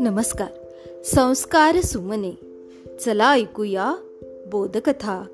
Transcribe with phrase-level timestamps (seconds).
[0.00, 0.48] नमस्कार.
[1.04, 2.38] संस्कार सुमने.
[3.00, 3.94] चला ऐकूया
[4.46, 5.24] बोधकथा.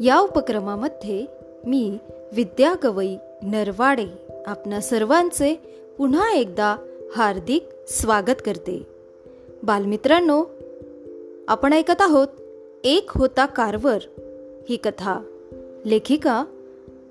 [0.00, 1.26] या उपक्रमामध्ये
[1.66, 1.98] मी
[2.32, 4.06] विद्या गवई नरवाडे
[4.46, 5.54] आपणा सर्वांचे
[5.98, 6.76] पुन्हा एकदा
[7.16, 8.86] हार्दिक स्वागत करते.
[9.62, 10.44] बालमित्रांनो
[11.48, 12.28] आपण ऐकत आहोत
[12.84, 13.98] एक होता कारवर
[14.68, 15.20] ही कथा.
[15.86, 16.44] लेखिका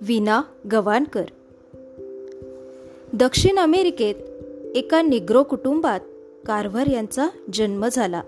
[0.00, 0.42] विना
[0.72, 1.24] गवानकर
[3.14, 4.14] दक्षिण अमेरिकेत
[4.76, 6.00] एका निग्रो कुटुंबात
[6.46, 8.22] कारभार यांचा जन्म झाला.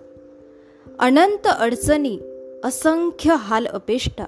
[0.98, 2.19] अनंत अडचणी
[2.65, 4.25] असंख्य हाल अपेष्टा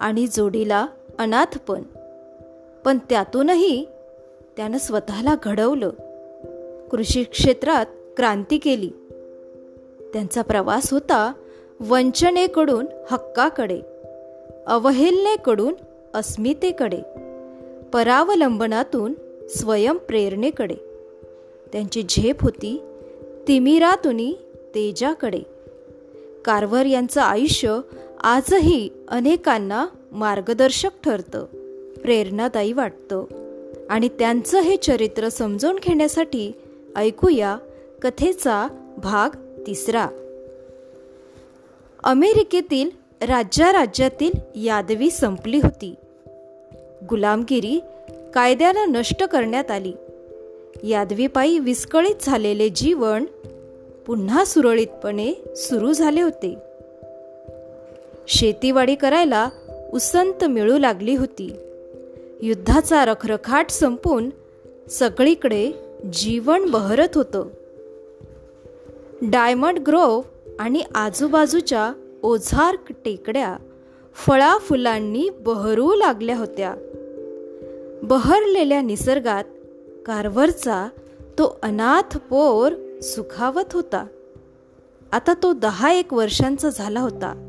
[0.00, 0.86] आणि जोडीला
[1.18, 1.82] अनाथपण
[2.84, 3.86] पण त्यातूनही
[4.56, 5.90] त्यानं स्वतःला घडवलं.
[6.90, 8.90] कृषी क्षेत्रात क्रांती केली.
[10.12, 11.32] त्यांचा प्रवास होता
[11.80, 13.80] वंचनेकडून हक्काकडे
[14.66, 15.74] अवहेलनेकडून
[16.14, 17.00] अस्मितेकडे
[17.92, 19.14] परावलंबनातून
[19.48, 20.74] स्वयंप्रेरणेकडे.
[21.72, 22.82] त्यांची झेप होती
[23.48, 24.34] तिमिरातुनी
[24.74, 25.40] तेजाकडे.
[26.44, 27.78] कारवर यांचं आयुष्य
[28.20, 31.44] आजही अनेकांना मार्गदर्शक ठरतं
[32.02, 33.24] प्रेरणादायी वाटतं.
[33.90, 36.52] आणि त्यांचं हे चरित्र समजून घेण्यासाठी
[36.96, 37.58] ऐकूया
[38.02, 38.66] कथेचा
[39.02, 39.30] भाग
[39.66, 40.08] तिसरा.
[42.04, 45.94] अमेरिकेतील राज्या राज्यातील यादवी संपली होती.
[47.10, 47.80] गुलामगिरी
[48.34, 49.92] कायद्याला नष्ट करण्यात आली.
[50.82, 53.24] यादवीपायी विस्कळीत झालेले जीवन
[54.06, 56.54] पुन्हा सुरळीतपणे सुरू झाले होते.
[58.28, 59.48] शेतीवाडी करायला
[59.92, 61.52] उसंत मिळू लागली होती.
[62.42, 64.30] युद्धाचा रखरखाट संपून
[64.90, 65.72] सगळीकडे
[66.12, 67.48] जीवन बहरत होतं.
[69.22, 70.22] डायमंड ग्रोव्ह
[70.58, 71.92] आणि आजूबाजूच्या
[72.22, 73.56] ओझार्क टेकड्या
[74.14, 76.74] फळाफुलांनी बहरू लागल्या होत्या.
[78.02, 79.44] बहरलेल्या निसर्गात
[80.06, 80.88] कारवरचा
[81.38, 84.06] तो अनाथ पोर सुखावत होता.
[85.12, 87.44] आता तो दहा एक वर्षांचा झाला होता.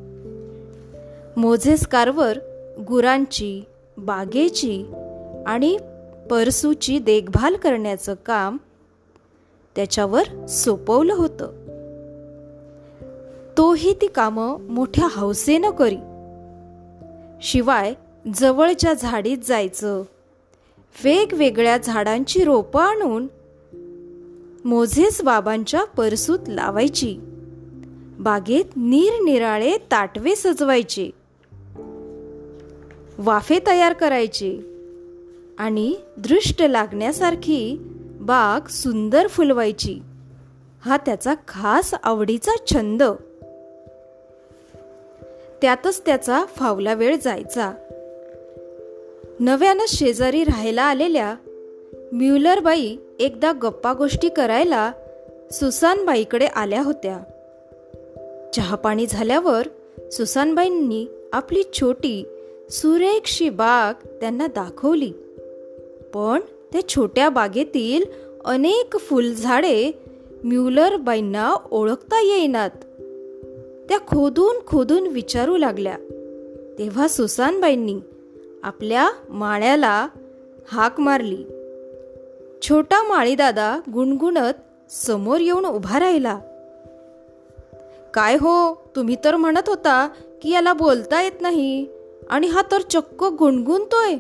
[1.37, 2.37] मोझेस कारवर
[2.87, 3.63] गुरांची
[3.97, 4.85] बागेची
[5.47, 5.77] आणि
[6.31, 8.57] परसूची देखभाल करण्याचं काम
[9.75, 11.45] त्याच्यावर सोपवलं होतं.
[13.57, 15.97] तोही ती कामं मोठ्या हौसेनं करी.
[17.41, 17.93] शिवाय
[18.35, 20.03] जवळच्या झाडीत जायचं
[21.03, 23.27] वेगवेगळ्या झाडांची रोपं आणून
[24.65, 27.17] मोझेस बाबांच्या परसूत लावायची.
[28.19, 31.09] बागेत निरनिराळे ताटवे सजवायचे.
[33.17, 34.59] वाफे तयार करायचे.
[35.57, 37.77] आणि दृष्ट लागण्यासारखी
[38.21, 39.99] बाग सुंदर फुलवायची.
[40.81, 43.03] हा त्याचा खास आवडीचा छंद.
[45.61, 47.73] त्यातच त्याचा फावला वेळ जायचा.
[49.39, 51.35] नव्यानं शेजारी राहायला आलेल्या
[52.11, 54.91] म्युलरबाई एकदा गप्पा गोष्टी करायला
[55.51, 57.19] सुसानबाईकडे आल्या होत्या.
[58.53, 59.67] चहापाणी झाल्यावर
[60.09, 62.23] सुसानबाईंनी आपली छोटी
[62.69, 65.11] सुरेखशी बाग त्यांना दाखवली.
[66.13, 66.39] पण
[66.71, 68.03] त्या छोट्या बागेतील
[68.45, 69.91] अनेक फुलझाडे
[70.43, 72.69] म्युलरबाईंना ओळखता येईनात.
[73.89, 75.97] त्या खोदून खोदून विचारू लागल्या.
[76.79, 77.99] तेव्हा सुसानबाईंनी
[78.63, 80.07] आपल्या माळ्याला
[80.67, 81.43] हाक मारली.
[82.61, 84.53] छोटा माळीदादा गुणगुणत
[84.91, 86.39] समोर येऊन उभा राहिला.
[88.13, 90.09] काय हो तुम्ही तर म्हणत होता
[90.41, 91.87] की याला बोलता येत नाही
[92.29, 94.15] आणि हा तर चक्क गुणगुणतोय.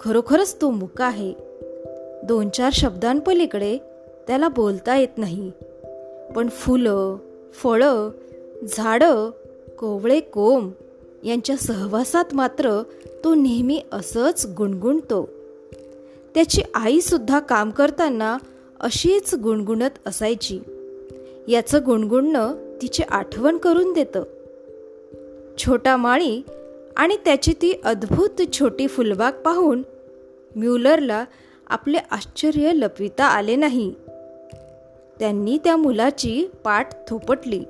[0.00, 1.34] खरोखरच तो मुका आहे.
[2.24, 3.78] दोन चार शब्दांपलीकडे
[4.26, 5.52] त्याला बोलता येत नाही.
[6.36, 7.16] पण फुलं
[7.52, 8.10] फळं
[8.68, 9.30] झाडं
[9.78, 10.70] कोवळे कोंब
[11.24, 12.82] यांच्या सहवासात मात्र
[13.24, 15.28] तो नेहमी असंच गुणगुणतो.
[16.34, 18.38] त्याची आईसुद्धा काम करताना
[18.80, 20.60] अशीच गुणगुणत असायची.
[21.48, 24.22] याचं गुणगुणणं तिची आठवण करून देतं.
[25.58, 26.42] छोटा माळी
[26.96, 29.82] आणि त्याची ती अद्भुत छोटी फुलबाग पाहून
[30.56, 31.24] म्युलरला
[31.66, 33.94] आपले आश्चर्य लपविता आले नाही.
[35.18, 37.64] त्यांनी त्या मुलाची पाठ थोपटली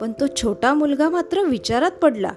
[0.00, 2.30] पण तो छोटा मुलगा मात्र विचारात पडला.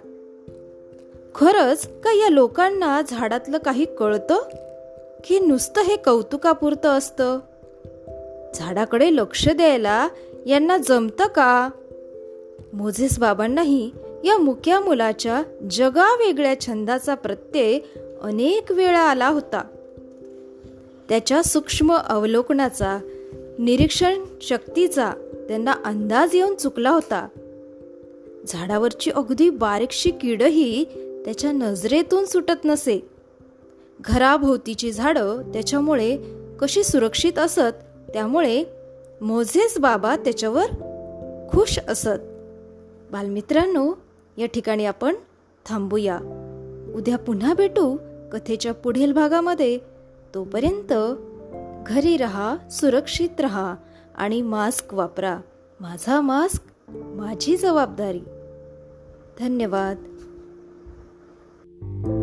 [1.35, 4.37] खरंच का या लोकांना झाडातलं काही कळतं?
[5.23, 7.39] की नुसतं हे कौतुकापुरतं असतं?
[8.55, 10.07] झाडाकडे लक्ष द्यायला
[10.45, 11.69] यांना जमतं का?
[12.73, 13.91] मोझेस बाबांनाही
[14.23, 17.79] या मुक्या मुलाच्या जगावेगळ्या छंदाचा प्रत्यय
[18.21, 19.63] अनेक वेळा आला होता.
[21.09, 22.99] त्याच्या सूक्ष्म अवलोकनाचा
[23.59, 25.11] निरीक्षण शक्तीचा
[25.47, 27.27] त्यांना अंदाज येऊन चुकला होता.
[28.47, 30.85] झाडावरची अगदी बारीकशी किडही
[31.25, 33.09] त्याच्या नजरेतून सुटत नसे.
[34.01, 36.17] घराभोवतीची झाडं त्याच्यामुळे
[36.59, 37.83] कशी सुरक्षित असत
[38.13, 38.63] त्यामुळे
[39.21, 40.65] मोझेस बाबा त्याच्यावर
[41.51, 42.19] खुश असत.
[43.11, 43.93] बालमित्रांनो
[44.37, 45.15] या ठिकाणी आपण
[45.65, 46.19] थांबूया.
[46.95, 47.97] उद्या पुन्हा भेटू
[48.31, 49.79] कथेच्या पुढील भागामध्ये.
[50.35, 50.93] तोपर्यंत
[51.87, 53.75] घरी रहा सुरक्षित रहा
[54.15, 55.39] आणि मास्क वापरा.
[55.79, 58.21] माझा मास्क माझी जबाबदारी.
[59.39, 60.03] धन्यवाद.
[61.83, 62.22] Thank you.